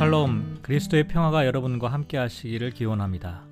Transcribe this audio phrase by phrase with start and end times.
[0.00, 3.42] 샬롬 그리스도의 평화가 여러분과 함께 하시기를 기원합니다.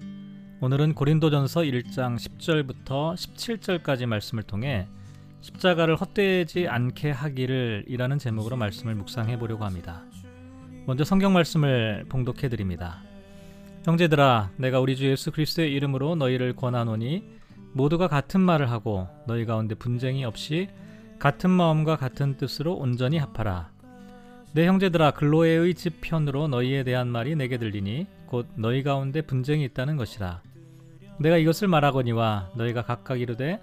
[0.63, 4.89] 오늘은 고린도전서 1장 10절부터 17절까지 말씀을 통해
[5.43, 10.05] 십자가를 헛되지 않게 하기를 이라는 제목으로 말씀을 묵상해 보려고 합니다.
[10.87, 13.03] 먼저 성경 말씀을 봉독해 드립니다.
[13.85, 17.25] 형제들아 내가 우리 주 예수 그리스도의 이름으로 너희를 권하노니
[17.75, 20.69] 모두가 같은 말을 하고 너희 가운데 분쟁이 없이
[21.19, 23.69] 같은 마음과 같은 뜻으로 온전히 합하라.
[24.53, 29.97] 내 형제들아 글로에의 집 편으로 너희에 대한 말이 내게 들리니 곧 너희 가운데 분쟁이 있다는
[29.97, 30.43] 것이라.
[31.21, 33.61] 내가 이것을 말하거니와 너희가 각각 이르되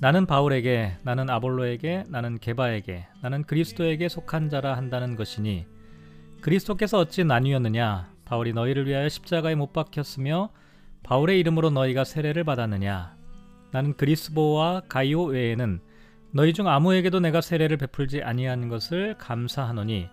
[0.00, 5.66] 나는 바울에게 나는 아볼로에게 나는 게바에게 나는 그리스도에게 속한 자라 한다는 것이니
[6.40, 10.50] 그리스도께서 어찌 나뉘었느냐 바울이 너희를 위하여 십자가에 못 박혔으며
[11.02, 13.16] 바울의 이름으로 너희가 세례를 받았느냐
[13.72, 15.80] 나는 그리스보와 가이오 외에는
[16.32, 20.08] 너희 중 아무에게도 내가 세례를 베풀지 아니한 것을 감사하노니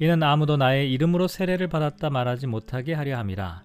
[0.00, 3.62] 이는 아무도 나의 이름으로 세례를 받았다 말하지 못하게 하려 함이라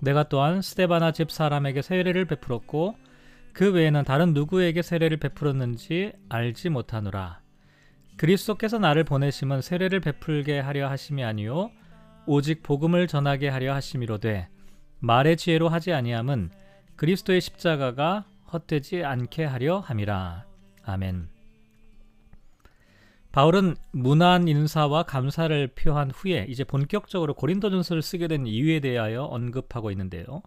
[0.00, 2.96] 내가 또한 스테바나 집 사람에게 세례를 베풀었고
[3.52, 7.40] 그 외에는 다른 누구에게 세례를 베풀었는지 알지 못하노라
[8.16, 11.70] 그리스도께서 나를 보내심은 세례를 베풀게 하려 하심이 아니요
[12.26, 14.48] 오직 복음을 전하게 하려 하심이로되
[15.00, 16.50] 말의 지혜로 하지 아니함은
[16.96, 20.44] 그리스도의 십자가가 헛되지 않게 하려 함이라.
[20.84, 21.31] 아멘.
[23.32, 30.42] 바울은 문안 인사와 감사를 표한 후에 이제 본격적으로 고린도전서를 쓰게 된 이유에 대하여 언급하고 있는데요.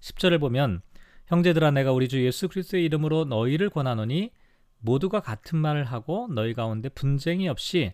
[0.00, 0.80] 10절을 보면
[1.26, 4.30] 형제들아 내가 우리 주 예수 그리스도의 이름으로 너희를 권하노니
[4.78, 7.92] 모두가 같은 말을 하고 너희 가운데 분쟁이 없이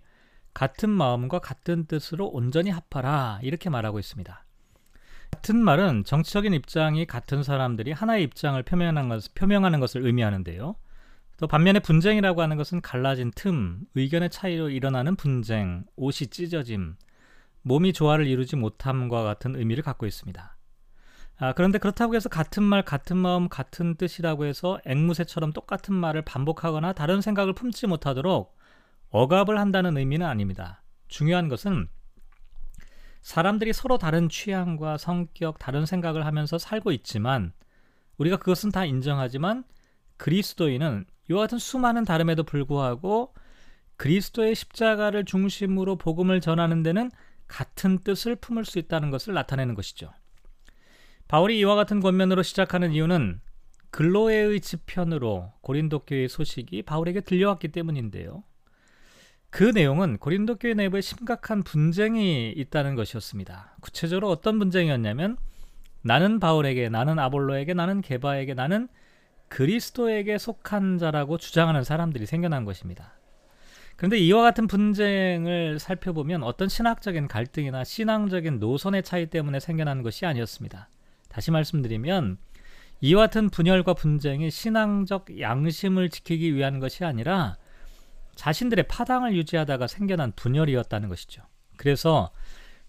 [0.52, 4.44] 같은 마음과 같은 뜻으로 온전히 합하라 이렇게 말하고 있습니다.
[5.30, 10.76] 같은 말은 정치적인 입장이 같은 사람들이 하나의 입장을 표명하는 것을 의미하는데요.
[11.38, 16.96] 또 반면에 분쟁이라고 하는 것은 갈라진 틈, 의견의 차이로 일어나는 분쟁, 옷이 찢어짐,
[17.62, 20.56] 몸이 조화를 이루지 못함과 같은 의미를 갖고 있습니다.
[21.38, 26.92] 아, 그런데 그렇다고 해서 같은 말, 같은 마음, 같은 뜻이라고 해서 앵무새처럼 똑같은 말을 반복하거나
[26.92, 28.56] 다른 생각을 품지 못하도록
[29.10, 30.82] 억압을 한다는 의미는 아닙니다.
[31.08, 31.88] 중요한 것은
[33.22, 37.52] 사람들이 서로 다른 취향과 성격, 다른 생각을 하면서 살고 있지만
[38.18, 39.64] 우리가 그것은 다 인정하지만
[40.16, 43.34] 그리스도인은 이와 같은 수많은 다름에도 불구하고
[43.96, 47.10] 그리스도의 십자가를 중심으로 복음을 전하는 데는
[47.46, 50.12] 같은 뜻을 품을 수 있다는 것을 나타내는 것이죠.
[51.28, 53.40] 바울이 이와 같은 권면으로 시작하는 이유는
[53.90, 58.42] 글로에의 지편으로 고린도 교회의 소식이 바울에게 들려왔기 때문인데요.
[59.50, 63.76] 그 내용은 고린도 교회 내부에 심각한 분쟁이 있다는 것이었습니다.
[63.80, 65.36] 구체적으로 어떤 분쟁이었냐면
[66.02, 68.88] 나는 바울에게, 나는 아볼로에게, 나는 게바에게, 나는
[69.48, 73.14] 그리스도에게 속한 자라고 주장하는 사람들이 생겨난 것입니다.
[73.96, 80.88] 그런데 이와 같은 분쟁을 살펴보면 어떤 신학적인 갈등이나 신앙적인 노선의 차이 때문에 생겨난 것이 아니었습니다.
[81.28, 82.38] 다시 말씀드리면
[83.00, 87.56] 이와 같은 분열과 분쟁이 신앙적 양심을 지키기 위한 것이 아니라
[88.34, 91.42] 자신들의 파당을 유지하다가 생겨난 분열이었다는 것이죠.
[91.76, 92.32] 그래서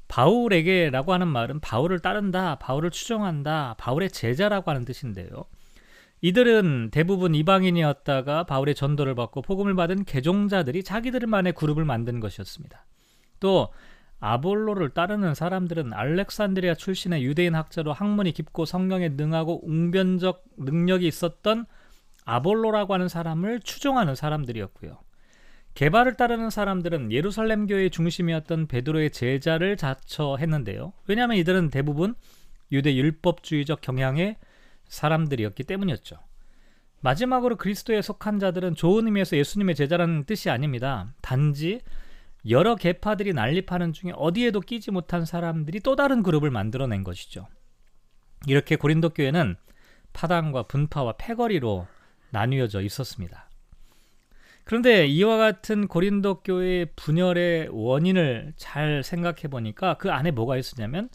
[0.07, 5.45] 바울에게라고 하는 말은 바울을 따른다, 바울을 추종한다, 바울의 제자라고 하는 뜻인데요.
[6.21, 12.85] 이들은 대부분 이방인이었다가 바울의 전도를 받고 복음을 받은 개종자들이 자기들만의 그룹을 만든 것이었습니다.
[13.39, 13.69] 또
[14.19, 21.65] 아볼로를 따르는 사람들은 알렉산드리아 출신의 유대인 학자로 학문이 깊고 성경에 능하고 웅변적 능력이 있었던
[22.23, 24.99] 아볼로라고 하는 사람을 추종하는 사람들이었고요.
[25.75, 30.93] 개발을 따르는 사람들은 예루살렘 교회의 중심이었던 베드로의 제자를 자처했는데요.
[31.07, 32.15] 왜냐하면 이들은 대부분
[32.71, 34.37] 유대 율법주의적 경향의
[34.87, 36.17] 사람들이었기 때문이었죠.
[37.01, 41.13] 마지막으로 그리스도에 속한 자들은 좋은 의미에서 예수님의 제자라는 뜻이 아닙니다.
[41.21, 41.81] 단지
[42.49, 47.47] 여러 계파들이 난립하는 중에 어디에도 끼지 못한 사람들이 또 다른 그룹을 만들어낸 것이죠.
[48.47, 49.55] 이렇게 고린도 교회는
[50.13, 51.87] 파당과 분파와 패거리로
[52.29, 53.49] 나뉘어져 있었습니다.
[54.63, 61.09] 그런데 이와 같은 고린도 교회의 분열의 원인을 잘 생각해 보니까 그 안에 뭐가 있었냐면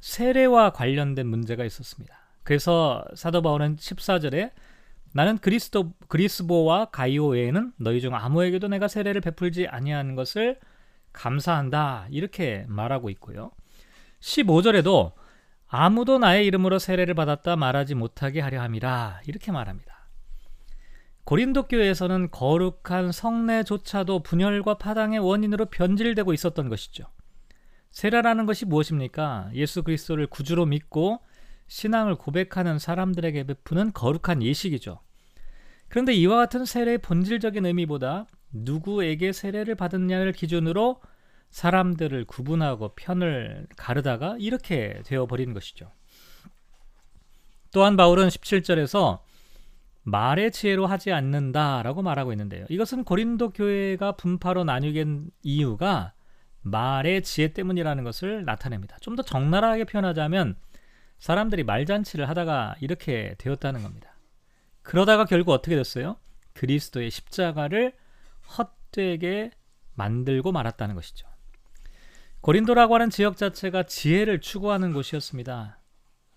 [0.00, 2.21] 세례와 관련된 문제가 있었습니다.
[2.44, 4.52] 그래서 사도 바울은 14절에
[5.14, 10.58] 나는 그리스도 그리스보와 가이오 외에는 너희 중 아무에게도 내가 세례를 베풀지 아니한 것을
[11.12, 13.50] 감사한다 이렇게 말하고 있고요.
[14.20, 15.12] 15절에도
[15.68, 20.08] 아무도 나의 이름으로 세례를 받았다 말하지 못하게 하려 함이라 이렇게 말합니다.
[21.24, 27.04] 고린도 교회에서는 거룩한 성례조차도 분열과 파당의 원인으로 변질되고 있었던 것이죠.
[27.90, 29.50] 세례라는 것이 무엇입니까?
[29.54, 31.20] 예수 그리스도를 구주로 믿고
[31.68, 35.00] 신앙을 고백하는 사람들에게 베푸는 거룩한 예식이죠.
[35.88, 41.00] 그런데 이와 같은 세례의 본질적인 의미보다 누구에게 세례를 받았냐를 기준으로
[41.50, 45.92] 사람들을 구분하고 편을 가르다가 이렇게 되어버리는 것이죠.
[47.72, 49.20] 또한 바울은 17절에서
[50.04, 52.66] 말의 지혜로 하지 않는다라고 말하고 있는데요.
[52.68, 55.06] 이것은 고린도 교회가 분파로 나뉘게
[55.42, 56.12] 이유가
[56.62, 58.96] 말의 지혜 때문이라는 것을 나타냅니다.
[59.00, 60.56] 좀 더 적나라하게 표현하자면
[61.22, 64.16] 사람들이 말잔치를 하다가 이렇게 되었다는 겁니다.
[64.82, 66.16] 그러다가 결국 어떻게 됐어요?
[66.52, 67.92] 그리스도의 십자가를
[68.58, 69.52] 헛되게
[69.94, 71.28] 만들고 말았다는 것이죠.
[72.40, 75.78] 고린도라고 하는 지역 자체가 지혜를 추구하는 곳이었습니다.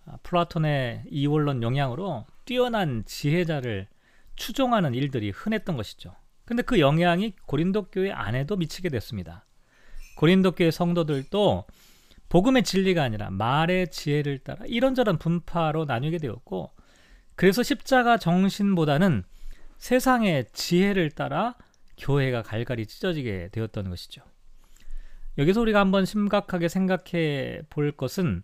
[0.06, 3.88] 아, 플라톤의 이원론 영향으로 뛰어난 지혜자를
[4.36, 6.16] 추종하는 일들이 흔했던 것이죠.
[6.46, 9.48] 근데 그 영향이 고린도 교회 안에도 미치게 됐습니다.
[10.18, 11.66] 고린도 교회 성도들도
[12.30, 16.72] 복음의 진리가 아니라 말의 지혜를 따라 이런저런 분파로 나뉘게 되었고
[17.36, 19.24] 그래서 십자가 정신보다는
[19.78, 21.56] 세상의 지혜를 따라
[21.98, 24.22] 교회가 갈갈이 찢어지게 되었던 것이죠.
[25.38, 28.42] 여기서 우리가 한번 심각하게 생각해 볼 것은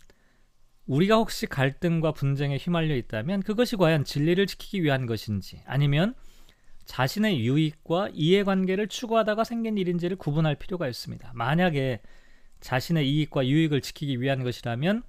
[0.86, 6.14] 우리가 혹시 갈등과 분쟁에 휘말려 있다면 그것이 과연 진리를 지키기 위한 것인지 아니면
[6.84, 11.32] 자신의 유익과 이해관계를 추구하다가 생긴 일인지를 구분할 필요가 있습니다.
[11.34, 12.02] 만약에
[12.62, 15.02] 자신의 이익과 유익을 지키기 위한 것이라면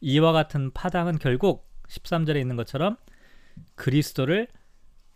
[0.00, 2.96] 이와 같은 파당은 결국 13절에 있는 것처럼
[3.74, 4.46] 그리스도를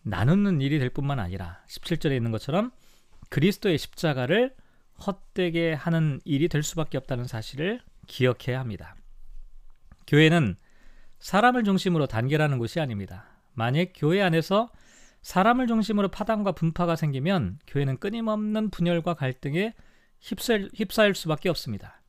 [0.03, 2.73] 나누는 일이 될 뿐만 아니라 17절에 있는 것처럼
[3.31, 4.55] 그리스도의 십자가를
[5.07, 8.97] 헛되게 하는 일이 될 수밖에 없다는 사실을 기억해야 합니다.
[10.07, 10.57] 교회는
[11.21, 13.41] 사람을 중심으로 단결하는 곳이 아닙니다.
[13.55, 14.71] 만약 교회 안에서
[15.23, 19.75] 사람을 중심으로 파당과 분파가 생기면 교회는 끊임없는 분열과 갈등에
[20.25, 22.01] 휩싸일, 휩싸일 수밖에 없습니다.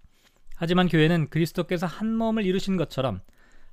[0.56, 3.20] 하지만 교회는 그리스도께서 한 몸을 이루신 것처럼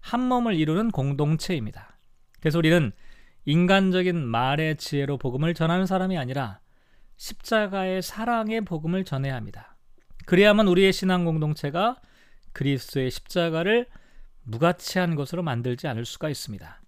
[0.00, 1.96] 한 몸을 이루는 공동체입니다.
[2.40, 2.90] 그래서 우리는
[3.44, 6.58] 인간적인 말의 지혜로 복음을 전하는 사람이 아니라
[7.16, 9.76] 십자가의 사랑의 복음을 전해야 합니다.
[10.26, 12.00] 그래야만 우리의 신앙 공동체가
[12.52, 13.86] 그리스도의 십자가를
[14.42, 16.80] 무가치한 것으로 만들지 않을 수가 있습니다.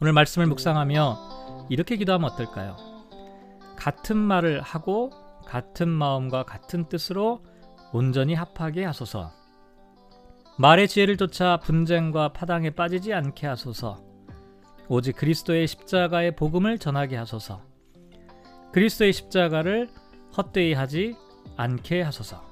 [0.00, 2.76] 오늘 말씀을 묵상하며 이렇게 기도하면 어떨까요?
[3.76, 7.42] 같은 말을 하고 같은 마음과 같은 뜻으로
[7.92, 9.32] 온전히 합하게 하소서.
[10.58, 14.04] 말의 지혜를 쫓아 분쟁과 파당에 빠지지 않게 하소서.
[14.88, 17.62] 오직 그리스도의 십자가의 복음을 전하게 하소서.
[18.72, 19.88] 그리스도의 십자가를
[20.36, 21.16] 헛되이 하지
[21.56, 22.44] 않게 하소서.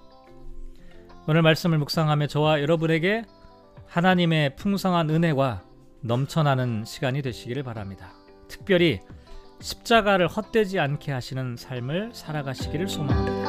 [1.28, 3.24] 오늘 말씀을 묵상하며 저와 여러분에게
[3.86, 5.62] 하나님의 풍성한 은혜와
[6.00, 8.12] 넘쳐나는 시간이 되시기를 바랍니다.
[8.48, 9.00] 특별히
[9.60, 13.45] 십자가를 헛되지 않게 하시는 삶을 살아가시기를 소망합니다.